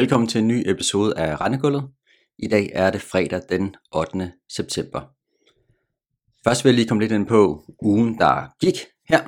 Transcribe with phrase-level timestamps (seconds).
[0.00, 1.84] Velkommen til en ny episode af Rendegulvet.
[2.38, 4.32] I dag er det fredag den 8.
[4.52, 5.00] september.
[6.44, 8.74] Først vil jeg lige komme lidt ind på ugen, der gik
[9.08, 9.20] her.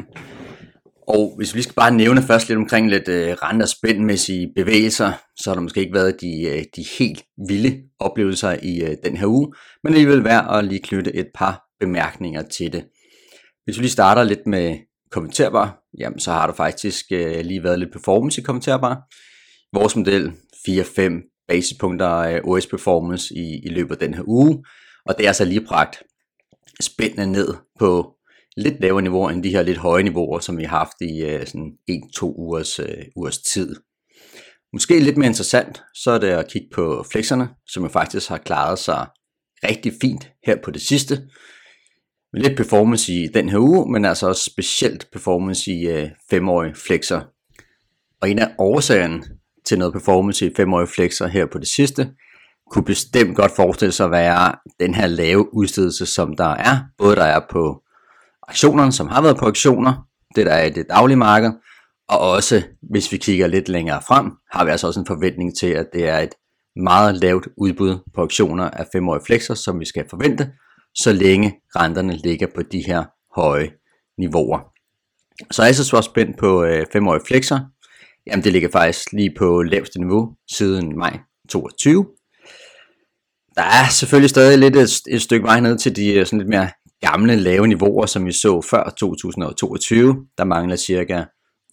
[1.09, 3.69] Og hvis vi lige skal bare nævne først lidt omkring lidt øh, uh, rente- og
[3.69, 8.83] spændmæssige bevægelser, så har der måske ikke været de, øh, de helt vilde oplevelser i
[8.83, 9.53] øh, den her uge,
[9.85, 12.85] men det vil være at lige knytte et par bemærkninger til det.
[13.65, 14.77] Hvis vi lige starter lidt med
[15.11, 19.03] kommenterbar, jamen så har der faktisk lige været lidt performance i kommenterbar.
[19.73, 20.33] Vores model
[20.69, 24.65] 4-5 basispunkter øh, af OS performance i, i løbet af den her uge,
[25.07, 26.03] og det er altså lige bragt
[26.81, 28.15] spændende ned på
[28.57, 31.47] lidt lavere niveauer end de her lidt høje niveauer, som vi har haft i uh,
[31.47, 33.77] sådan 1-2 ugers, uh, ugers tid.
[34.73, 38.39] Måske lidt mere interessant, så er det at kigge på flexerne, som jo faktisk har
[38.39, 39.07] klaret sig
[39.65, 41.15] rigtig fint her på det sidste.
[42.33, 46.75] Med lidt performance i den her uge, men altså også specielt performance i øh, femårige
[46.75, 47.21] flexer.
[48.21, 49.23] Og en af årsagerne
[49.73, 52.11] til noget performance i femårige flexer her på det sidste,
[52.71, 57.17] kunne bestemt godt forestille sig at være den her lave udstedelse, som der er, både
[57.17, 57.83] der er på
[58.49, 61.53] aktionerne, som har været på aktioner, det der er i det daglige marked,
[62.09, 65.67] og også hvis vi kigger lidt længere frem, har vi altså også en forventning til,
[65.67, 66.35] at det er et
[66.77, 70.51] meget lavt udbud på aktioner af femårige flexer, som vi skal forvente,
[70.95, 73.05] så længe renterne ligger på de her
[73.41, 73.71] høje
[74.19, 74.61] niveauer.
[75.51, 77.61] Så er jeg så spændt på øh, femårige flexer,
[78.27, 82.07] Jamen det ligger faktisk lige på laveste niveau siden maj 22.
[83.57, 86.49] Der er selvfølgelig stadig lidt et, et stykke vej ned til de øh, sådan lidt
[86.49, 90.27] mere gamle lave niveauer, som vi så før 2022.
[90.39, 91.25] Der mangler cirka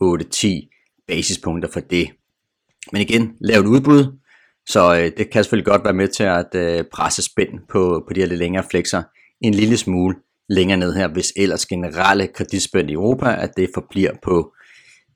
[0.04, 2.10] 8-10 basispunkter for det.
[2.92, 4.20] Men igen, lavt udbud,
[4.68, 8.14] så øh, det kan selvfølgelig godt være med til at øh, presse spænd på, på
[8.14, 9.04] de her lidt længere flexer
[9.42, 10.16] en lille smule
[10.50, 14.54] længere ned her, hvis ellers generelle kreditspænd i Europa, at det forbliver på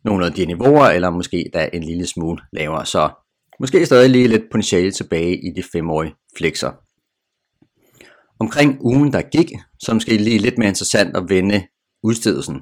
[0.05, 2.85] nogle af de niveauer, eller måske da en lille smule lavere.
[2.85, 3.09] Så
[3.59, 6.71] måske stadig lige lidt potentiale tilbage i de femårige flexer.
[8.39, 11.67] Omkring ugen, der gik, så måske lige lidt mere interessant at vende
[12.03, 12.61] udstedelsen.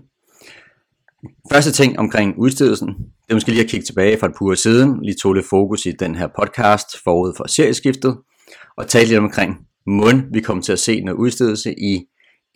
[1.51, 4.55] Første ting omkring udstedelsen, det er måske lige at kigge tilbage fra et par uger
[4.55, 8.17] siden, lige tog lidt fokus i den her podcast forud for serieskiftet,
[8.77, 12.05] og tale lidt omkring mund, vi kommer til at se noget udstedelse i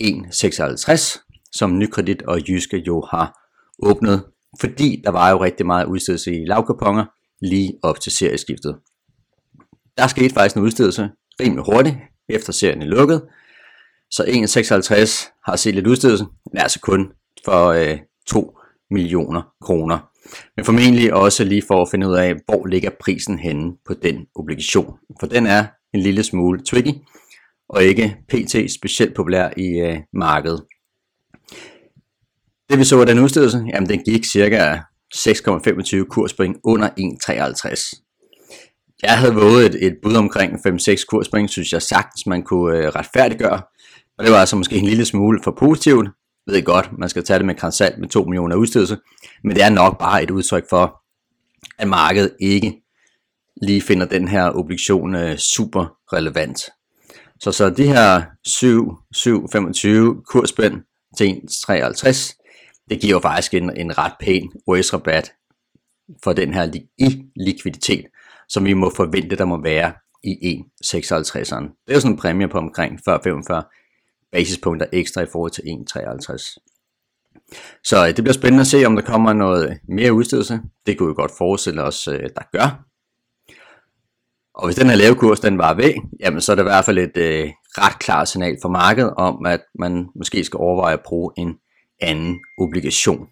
[0.04, 3.40] 1.56, som Nykredit og Jyske jo har
[3.80, 4.24] åbnet
[4.60, 7.06] fordi der var jo rigtig meget udstedelse i lavkuponger
[7.42, 8.76] lige op til serieskiftet.
[9.98, 11.96] Der skete faktisk en udstedelse rimelig hurtigt,
[12.30, 13.22] efter serien er lukket,
[14.12, 17.12] så 1,56 har set lidt udstedelse, men altså kun
[17.46, 18.58] for øh, 2
[18.92, 20.10] millioner kroner.
[20.56, 24.26] Men formentlig også lige for at finde ud af, hvor ligger prisen henne på den
[24.36, 24.98] obligation.
[25.20, 26.94] For den er en lille smule tricky,
[27.70, 28.72] og ikke pt.
[28.72, 30.64] specielt populær i øh, markedet.
[32.70, 34.78] Det vi så af den udstedelse, jamen den gik cirka
[35.16, 38.02] 6,25 kurspoint under 1,53.
[39.02, 42.88] Jeg havde våget et, et bud omkring 5-6 kurspoint, synes jeg sagtens man kunne øh,
[42.88, 43.62] retfærdiggøre.
[44.18, 46.10] Og det var altså måske en lille smule for positivt.
[46.48, 48.98] Jeg ved godt, man skal tage det med kransalt med 2 millioner udstedelse.
[49.44, 51.02] Men det er nok bare et udtryk for,
[51.78, 52.82] at markedet ikke
[53.62, 56.62] lige finder den her obligation øh, super relevant.
[57.40, 60.82] Så så de her 7, 7, 25 kursspænd
[61.18, 62.45] til 1,53,
[62.90, 65.34] det giver jo faktisk en, en ret pæn OS-rabat
[66.24, 68.06] for den her i likviditet,
[68.50, 71.64] som vi må forvente, der må være i 1,56'eren.
[71.64, 76.58] Det er jo sådan en præmie på omkring 40-45 basispunkter ekstra i forhold til 1,53.
[77.84, 80.60] Så øh, det bliver spændende at se, om der kommer noget mere udstedelse.
[80.86, 82.86] Det kunne vi godt forestille os, øh, der gør.
[84.56, 86.86] Og hvis den her lave kurs den var væk, jamen så er det i hvert
[86.86, 91.04] fald et øh, ret klart signal for markedet om, at man måske skal overveje at
[91.06, 91.56] bruge en
[92.00, 93.28] anden obligation.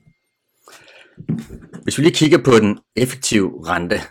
[1.83, 4.01] Hvis vi lige kigger på den effektive rente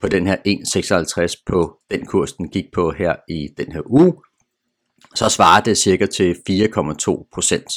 [0.00, 0.36] på den her
[1.28, 4.14] 1,56 på den kurs, den gik på her i den her uge,
[5.14, 7.70] så svarer det cirka til 4,2 procent.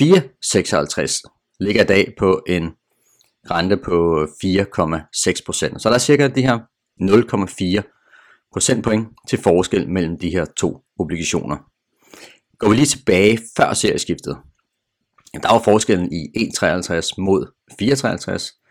[0.00, 2.70] 4,56 ligger i dag på en
[3.50, 5.82] rente på 4,6 procent.
[5.82, 6.58] Så der er cirka de her
[7.00, 11.56] 0,4 procentpoint til forskel mellem de her to obligationer.
[12.58, 14.38] Går vi lige tilbage før serieskiftet,
[15.42, 17.46] der var forskellen i 1,53 mod
[17.82, 18.62] 4,53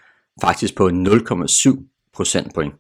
[0.42, 2.74] faktisk på 0,7 procentpoint.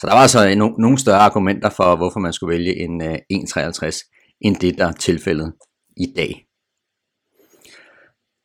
[0.00, 3.18] Så der var altså no- nogle større argumenter for, hvorfor man skulle vælge en øh,
[3.32, 5.52] 1,53 end det, der er tilfældet
[5.96, 6.46] i dag.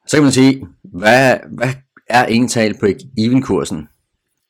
[0.07, 1.74] Så kan man sige, hvad, hvad
[2.10, 2.86] er ental på
[3.18, 3.88] even-kursen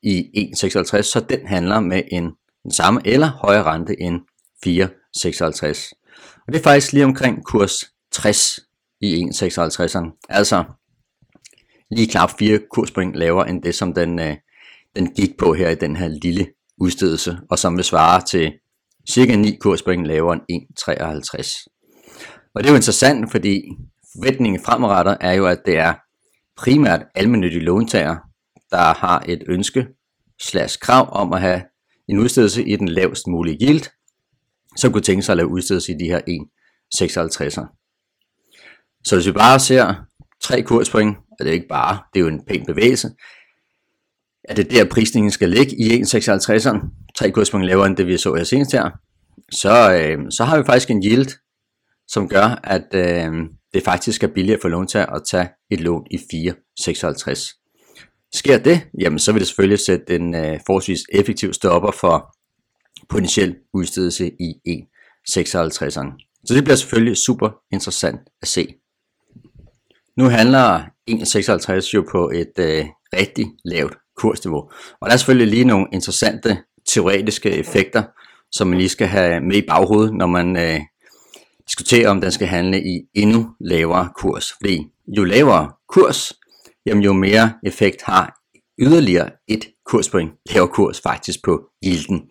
[0.04, 2.32] i 1,56, så den handler med en
[2.64, 4.22] den samme eller højere rente end
[4.66, 5.92] 4,56.
[6.48, 7.74] Og det er faktisk lige omkring kurs
[8.12, 8.60] 60
[9.02, 10.26] i 1,56'eren.
[10.30, 10.64] Altså
[11.92, 14.36] lige knap 4 kurspoint lavere end det, som den, øh,
[14.96, 16.48] den gik på her i den her lille
[16.78, 18.54] udstedelse, og som vil svare til
[19.10, 21.66] cirka 9 kurspoint lavere end 1,53.
[22.56, 23.62] Og det er jo interessant, fordi
[24.16, 25.94] forventningen fremadrettet er jo, at det er
[26.58, 28.16] primært almindelige låntager,
[28.72, 29.88] der har et ønske
[30.42, 31.62] slash krav om at have
[32.08, 33.86] en udstedelse i den lavest mulige yield,
[34.78, 37.79] som kunne tænke sig at lave udstedelse i de her 1,56'er.
[39.10, 39.94] Så hvis vi bare ser
[40.42, 43.10] tre kurspoint, og det er ikke bare, det er jo en pæn bevægelse,
[44.44, 46.78] at det der prisningen skal ligge i 1,56'eren,
[47.18, 48.90] tre kurspoint lavere end det vi så her senest her,
[49.52, 51.28] så, øh, så har vi faktisk en yield,
[52.08, 53.34] som gør, at øh,
[53.74, 58.30] det faktisk er billigere for låntager at tage et lån i 4,56.
[58.34, 62.36] Sker det, jamen så vil det selvfølgelig sætte en øh, forholdsvis effektiv stopper for
[63.10, 66.42] potentiel udstedelse i 1,56'eren.
[66.46, 68.79] Så det bliver selvfølgelig super interessant at se.
[70.20, 70.80] Nu handler
[71.12, 74.62] 1,56 jo på et øh, rigtig lavt kursniveau.
[75.02, 76.58] Og der er selvfølgelig lige nogle interessante
[76.88, 78.04] teoretiske effekter,
[78.52, 80.80] som man lige skal have med i baghovedet, når man øh,
[81.68, 84.52] diskuterer, om den skal handle i endnu lavere kurs.
[84.62, 84.88] Fordi
[85.18, 86.34] jo lavere kurs,
[86.86, 88.40] jamen jo mere effekt har
[88.80, 92.22] yderligere et kurspoint lavere kurs faktisk på yielden.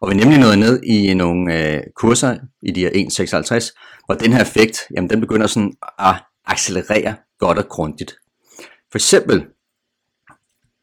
[0.00, 4.14] Og vi er nemlig nået ned i nogle øh, kurser i de her 1,56, hvor
[4.14, 6.14] den her effekt, jamen den begynder sådan at
[6.46, 8.12] accelerere godt og grundigt.
[8.90, 9.46] For eksempel,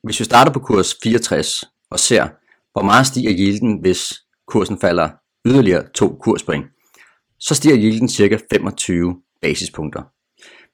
[0.04, 2.24] hvis vi starter på kurs 64 og ser,
[2.72, 4.14] hvor meget stiger yielden, hvis
[4.48, 5.10] kursen falder
[5.46, 6.66] yderligere to kurspoint,
[7.40, 8.40] så stiger yielden ca.
[8.52, 10.02] 25 basispunkter.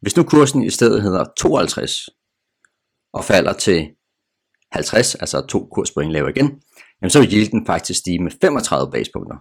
[0.02, 1.92] Hvis nu kursen i stedet hedder 52
[3.14, 3.88] og falder til
[4.72, 6.62] 50, altså to kurspoint lavere igen,
[7.02, 9.38] jamen så vil yielden faktisk stige med 35 basispunkter.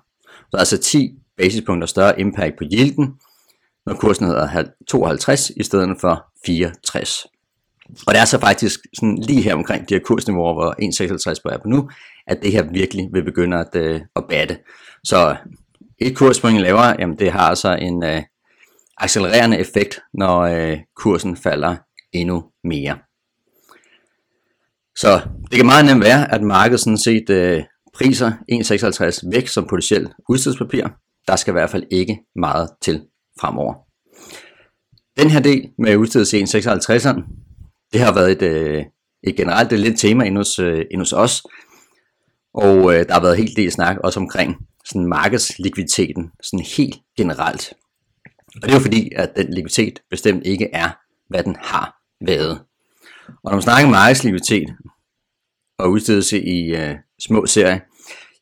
[0.51, 3.21] Så altså 10 basispunkter større impact på yielden,
[3.87, 7.27] når kursen hedder 52 i stedet for 64.
[8.07, 10.75] Og det er så faktisk sådan lige her omkring de her kursniveauer, hvor
[11.49, 11.91] 1,56 er på nu,
[12.27, 14.59] at det her virkelig vil begynde at, øh, at batte.
[15.05, 15.37] Så
[15.99, 18.23] et kurspoint lavere, jamen det har altså en øh,
[18.99, 21.77] accelererende effekt, når øh, kursen falder
[22.13, 22.99] endnu mere.
[24.97, 25.21] Så
[25.51, 27.63] det kan meget nemt være, at markedet sådan set øh,
[27.95, 28.33] priser
[29.23, 30.87] 1,56 væk som potentielt udstedspapir.
[31.27, 33.03] Der skal i hvert fald ikke meget til
[33.41, 33.75] fremover.
[35.17, 37.23] Den her del med udstedelse 1,56'eren,
[37.93, 38.85] det har været et, øh,
[39.23, 41.43] et generelt et lidt tema inde hos, øh, hos os,
[42.55, 47.73] og øh, der har været helt del snak også omkring sådan markedslikviditeten, sådan helt generelt.
[48.57, 50.91] Og det er jo fordi, at den likviditet bestemt ikke er,
[51.29, 51.97] hvad den har
[52.27, 52.61] været.
[53.29, 54.77] Og når man snakker markedslikviditet
[55.79, 57.81] og udstedelse i øh, små serier,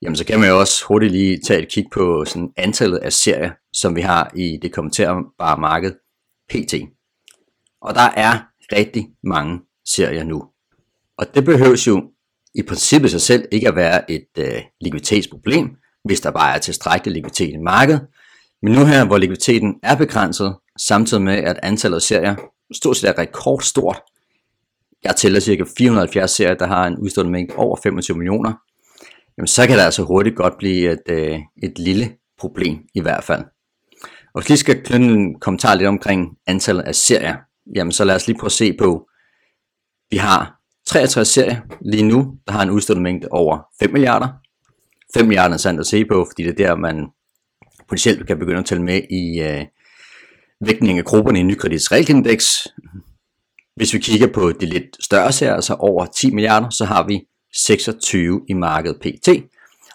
[0.02, 3.12] jamen så kan man jo også hurtigt lige tage et kig på sådan antallet af
[3.12, 5.92] serier, som vi har i det kommenterbare marked
[6.50, 6.74] PT.
[7.82, 8.38] Og der er
[8.72, 10.44] rigtig mange serier nu.
[11.18, 12.10] Og det behøves jo
[12.54, 17.14] i princippet sig selv ikke at være et øh, likviditetsproblem, hvis der bare er tilstrækkelig
[17.14, 18.06] likviditet i markedet.
[18.62, 22.34] Men nu her, hvor likviditeten er begrænset, samtidig med at antallet af serier
[22.74, 24.00] stort set er rekordstort,
[25.04, 28.52] jeg tæller cirka 470 serier, der har en udstående mængde over 25 millioner,
[29.38, 33.24] jamen så kan det altså hurtigt godt blive et, øh, et lille problem i hvert
[33.24, 33.44] fald.
[34.34, 37.36] Og hvis lige skal knytte en kommentar lidt omkring antallet af serier,
[37.74, 39.08] jamen så lad os lige prøve at se på,
[40.10, 44.28] vi har 63 serier lige nu, der har en udstående mængde over 5 milliarder.
[45.14, 47.06] 5 milliarder er sandt at se på, fordi det er der, man
[47.88, 49.66] potentielt kan begynde at tælle med i øh,
[50.66, 52.68] vægtningen af grupperne i nykredits realindeks.
[53.76, 57.26] Hvis vi kigger på de lidt større serier, altså over 10 milliarder, så har vi
[57.52, 59.26] 26 i markedet PT.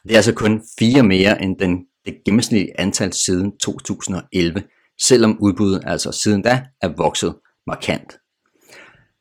[0.04, 4.64] Det er altså kun fire mere end den, det gennemsnitlige antal siden 2011,
[5.02, 7.36] selvom udbuddet altså siden da er vokset
[7.68, 8.18] markant.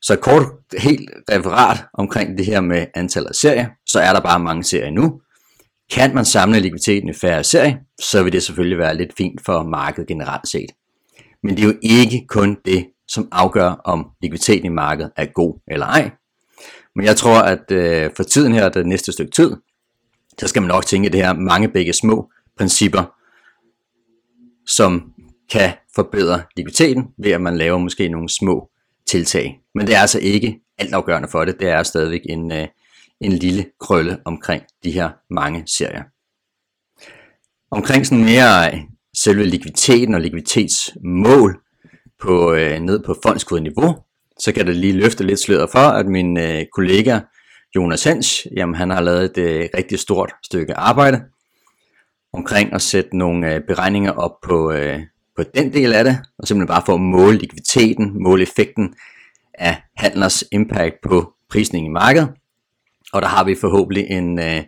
[0.02, 0.42] Så kort
[0.78, 4.90] helt referat omkring det her med antallet af serier, så er der bare mange serier
[4.90, 5.20] nu.
[5.92, 9.62] Kan man samle likviditeten i færre serier, så vil det selvfølgelig være lidt fint for
[9.62, 10.70] markedet generelt set.
[11.42, 15.60] Men det er jo ikke kun det, som afgør, om likviditeten i markedet er god
[15.68, 16.10] eller ej.
[16.96, 19.56] Men jeg tror, at øh, for tiden her, det næste stykke tid,
[20.38, 23.14] så skal man nok tænke det her mange begge små principper,
[24.66, 25.12] som
[25.52, 28.70] kan forbedre likviditeten ved at man laver måske nogle små
[29.06, 29.60] tiltag.
[29.74, 31.60] Men det er altså ikke altafgørende for det.
[31.60, 32.68] Det er stadigvæk en, øh,
[33.20, 36.02] en lille krølle omkring de her mange serier.
[37.70, 38.80] Omkring sådan mere øh,
[39.16, 41.60] selve likviditeten og likviditetsmål
[42.20, 43.96] på, øh, ned på fondskodet niveau,
[44.38, 47.20] så kan det lige løfte lidt sløret for, at min øh, kollega
[47.76, 51.22] Jonas Hens, jamen han har lavet et øh, rigtig stort stykke arbejde
[52.32, 55.00] omkring at sætte nogle øh, beregninger op på, øh,
[55.36, 58.94] på den del af det, og simpelthen bare for at måle likviditeten, måle effekten
[59.54, 62.28] af handlers impact på prisningen i markedet.
[63.12, 64.64] Og der har vi forhåbentlig en øh,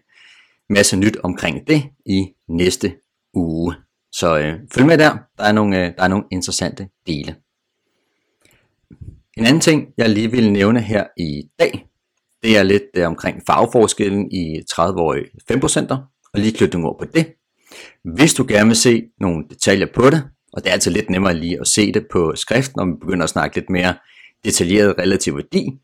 [0.71, 2.95] masse nyt omkring det i næste
[3.35, 3.75] uge.
[4.13, 7.37] Så øh, følg med der, der er, nogle, øh, der er nogle interessante dele.
[9.39, 11.87] En anden ting, jeg lige vil nævne her i dag,
[12.43, 15.93] det er lidt øh, omkring farveforskellen i 30-årige 5%,
[16.35, 17.27] og lige knytte nogle ord på det.
[18.15, 21.35] Hvis du gerne vil se nogle detaljer på det, og det er altid lidt nemmere
[21.35, 23.95] lige at se det på skrift, når vi begynder at snakke lidt mere
[24.45, 25.79] detaljeret relativ værdi,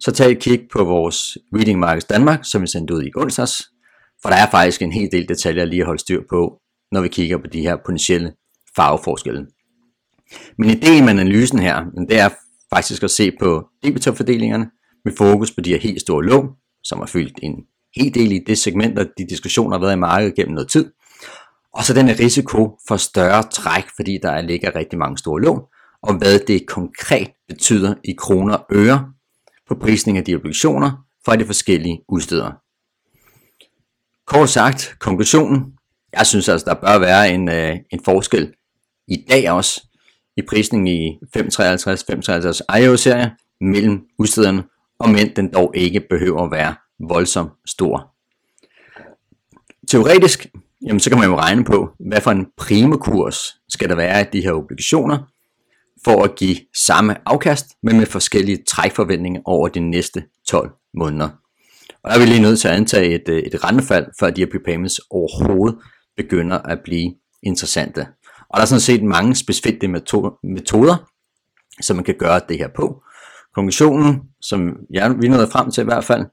[0.00, 3.62] så tag et kig på vores Reading Markets Danmark, som vi sendte ud i onsdags,
[4.22, 6.60] for der er faktisk en hel del detaljer lige at holde styr på,
[6.92, 8.32] når vi kigger på de her potentielle
[8.76, 9.46] farveforskelle.
[10.58, 12.28] Men ideen med analysen her, det er
[12.74, 14.70] faktisk at se på debitorfordelingerne
[15.04, 16.48] med fokus på de her helt store lån,
[16.84, 17.54] som har fyldt en
[17.96, 20.92] hel del i det segment, og de diskussioner har været i markedet gennem noget tid.
[21.74, 25.60] Og så den her risiko for større træk, fordi der ligger rigtig mange store lån,
[26.02, 29.12] og hvad det konkret betyder i kroner og øre
[29.68, 30.90] på prisning af de obligationer
[31.24, 32.54] fra de forskellige udstedere.
[34.26, 35.72] Kort sagt, konklusionen,
[36.12, 38.54] jeg synes altså, der bør være en, øh, en forskel
[39.08, 39.85] i dag også
[40.36, 44.64] i prisning i 553-553 IO-serie mellem udstederne,
[44.98, 46.74] og mænd den dog ikke behøver at være
[47.08, 48.12] voldsomt stor.
[49.88, 50.46] Teoretisk,
[50.86, 53.38] jamen så kan man jo regne på, hvad for en primekurs
[53.68, 55.18] skal der være i de her obligationer,
[56.04, 61.28] for at give samme afkast, men med forskellige trækforventninger over de næste 12 måneder.
[62.02, 64.50] Og der er vi lige nødt til at antage et, et rentefald, før de her
[64.50, 65.78] prepayments overhovedet
[66.16, 68.06] begynder at blive interessante.
[68.56, 69.88] Og der er sådan set mange specifikke
[70.42, 71.10] metoder,
[71.80, 73.02] som man kan gøre det her på.
[73.54, 76.26] Konklusionen, som jeg, vi nåede frem til i hvert fald,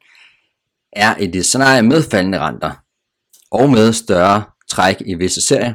[0.91, 2.71] er i det scenarie med faldende renter
[3.51, 5.73] og med større træk i visse serier,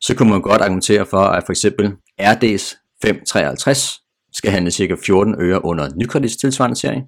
[0.00, 1.92] så kunne man godt argumentere for, at for eksempel
[2.22, 4.00] RD's 553
[4.32, 4.96] skal handle ca.
[5.04, 7.04] 14 øre under nykredits tilsvarende serie,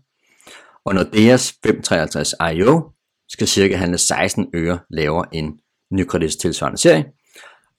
[0.85, 2.91] og Nordeas 553 IO
[3.29, 5.59] skal cirka handle 16 øre lavere end
[5.93, 7.05] nykredits tilsvarende serie.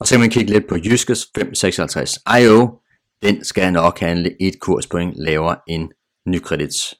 [0.04, 2.78] Og så kan man kigge lidt på Jyskes 556 IO,
[3.22, 5.88] den skal nok handle et kurspoint lavere end
[6.26, 6.94] nykredits.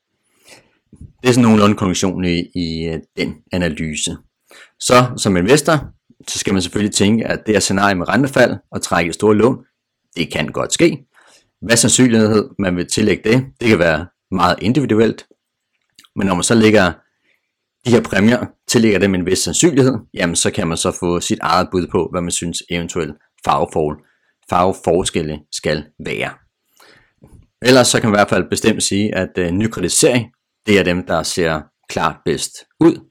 [1.22, 4.16] Det er sådan nogenlunde konklusionen i, i øh, den analyse.
[4.80, 5.80] Så som investor,
[6.28, 9.64] så skal man selvfølgelig tænke, at det her scenarie med rentefald og trække store lån,
[10.16, 11.06] det kan godt ske.
[11.62, 15.26] Hvad sandsynlighed man vil tillægge det, det kan være meget individuelt.
[16.16, 16.92] Men når man så lægger
[17.86, 21.38] de her præmier, tillægger dem en vis sandsynlighed, jamen så kan man så få sit
[21.42, 23.14] eget bud på, hvad man synes eventuelt
[23.44, 23.98] farveforhold,
[24.50, 26.30] farveforskelle skal være.
[27.62, 30.26] Ellers så kan man i hvert fald bestemt sige, at øh, nykreditering,
[30.66, 33.08] det er dem, der ser klart bedst ud.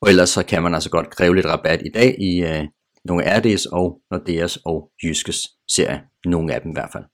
[0.00, 2.64] Og ellers så kan man altså godt kræve lidt rabat i dag i øh,
[3.04, 6.00] nogle RD's og Nordeas og Jyskes serie.
[6.24, 7.04] Nogle af dem i hvert fald.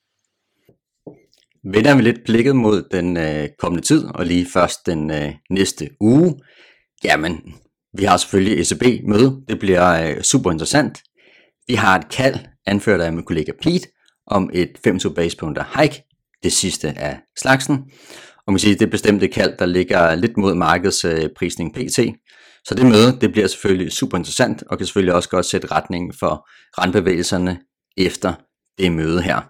[1.63, 5.89] Vender vi lidt blikket mod den øh, kommende tid, og lige først den øh, næste
[5.99, 6.39] uge.
[7.03, 7.53] Jamen,
[7.97, 9.41] vi har selvfølgelig ECB møde.
[9.47, 11.01] Det bliver øh, super interessant.
[11.67, 12.35] Vi har et kald,
[12.67, 13.87] anført af min kollega Pete,
[14.27, 16.03] om et 25 basepunkter hike,
[16.43, 17.83] det sidste af slagsen.
[18.47, 21.99] Og man siger, det er bestemt et kald, der ligger lidt mod markedsprisning øh, PT.
[22.65, 26.13] Så det møde, det bliver selvfølgelig super interessant, og kan selvfølgelig også godt sætte retningen
[26.19, 26.47] for
[26.81, 27.59] rentbevægelserne
[27.97, 28.33] efter
[28.77, 29.41] det møde her.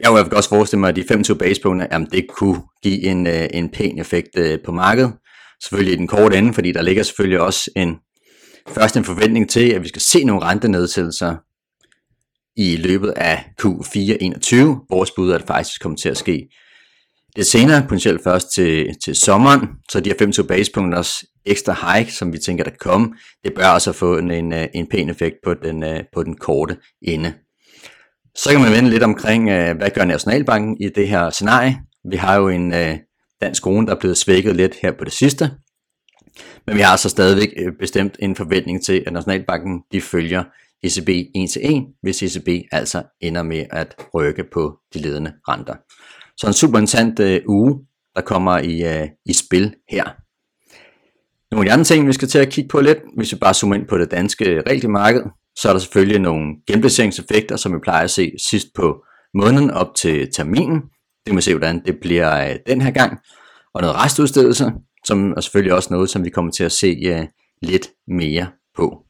[0.00, 3.48] Jeg vil også forestille mig, at de 25 basepunkter, jamen det kunne give en, øh,
[3.52, 5.12] en pæn effekt øh, på markedet.
[5.62, 7.96] Selvfølgelig i den korte ende, fordi der ligger selvfølgelig også en,
[8.68, 11.36] først en forventning til, at vi skal se nogle rentenedsættelser
[12.56, 14.80] i løbet af Q4 21.
[14.90, 16.48] Vores bud er, at det faktisk kommer til at ske
[17.36, 22.32] det senere, potentielt først til, til sommeren, så de her 25 basepunkters ekstra hike, som
[22.32, 25.54] vi tænker, der kan komme, det bør også få en, en, en pæn effekt på
[25.54, 27.34] den, øh, på den korte ende.
[28.36, 31.76] Så kan man vende lidt omkring, øh, hvad gør Nationalbanken i det her scenarie.
[32.10, 32.96] Vi har jo en øh,
[33.40, 35.50] dansk krone, der er blevet svækket lidt her på det sidste.
[36.66, 40.44] Men vi har så stadigvæk øh, bestemt en forventning til, at Nationalbanken de følger
[40.82, 45.74] ECB 1 til 1, hvis ECB altså ender med at rykke på de ledende renter.
[46.36, 47.80] Så en super interessant øh, uge,
[48.16, 50.04] der kommer i, øh, i spil her.
[51.50, 53.54] Nogle af de andre ting, vi skal til at kigge på lidt, hvis vi bare
[53.54, 55.22] zoomer ind på det danske realmarked,
[55.56, 59.04] så er der selvfølgelig nogle genplaceringseffekter, som vi plejer at se sidst på
[59.34, 60.82] måneden op til terminen
[61.28, 63.18] kan må se, hvordan det bliver øh, den her gang.
[63.74, 64.72] Og noget restudstedelse,
[65.04, 67.26] som er selvfølgelig også noget, som vi kommer til at se øh,
[67.62, 69.04] lidt mere på.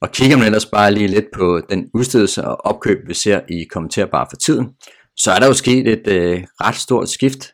[0.00, 3.64] Og kigger man ellers bare lige lidt på den udstedelse og opkøb, vi ser i
[3.64, 4.68] kommenterbar for tiden,
[5.16, 7.44] så er der jo sket et øh, ret stort skift,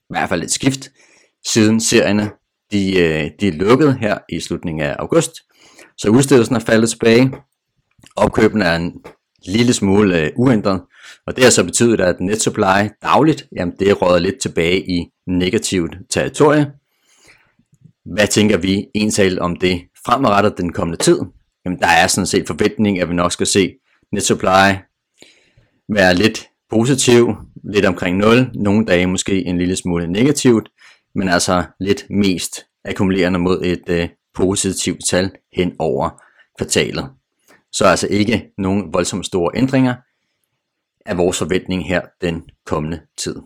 [0.00, 0.90] i hvert fald et skift,
[1.46, 2.30] siden serierne
[2.72, 5.32] de, øh, de er lukket her i slutningen af august.
[5.98, 7.32] Så udstedelsen er faldet tilbage,
[8.16, 8.92] opkøbene er en
[9.46, 10.82] lille smule øh, uændret,
[11.26, 15.06] og det har så betydet, at net supply dagligt, jamen det er lidt tilbage i
[15.26, 16.72] negativt territorie.
[18.04, 21.20] hvad tænker vi ensalt om det fremadrettet den kommende tid?
[21.64, 23.74] Jamen, der er sådan set forventning, at vi nok skal se
[24.12, 24.76] net supply
[25.88, 27.34] være lidt positiv,
[27.72, 30.68] lidt omkring 0, nogle dage måske en lille smule negativt,
[31.14, 36.22] men altså lidt mest akkumulerende mod et øh, positivt tal hen over
[36.58, 37.10] kvartalet.
[37.72, 39.94] Så altså ikke nogen voldsomt store ændringer
[41.06, 43.36] er vores forventning her den kommende tid.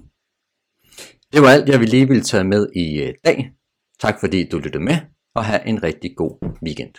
[1.32, 3.52] Det var alt, jeg ville lige ville tage med i øh, dag.
[4.00, 4.96] Tak fordi du lyttede med,
[5.34, 6.94] og have en rigtig god weekend.